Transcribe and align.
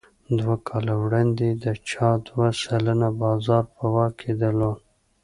دوه 0.39 0.55
کاله 0.67 0.93
وړاندې 1.03 1.43
یې 1.49 1.55
د 1.63 1.65
چای 1.89 2.15
دوه 2.27 2.45
سلنه 2.61 3.09
بازار 3.21 3.63
په 3.75 3.83
واک 3.93 4.13
کې 4.19 4.31
درلود. 4.41 4.79